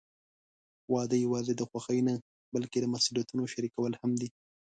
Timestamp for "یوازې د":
1.25-1.61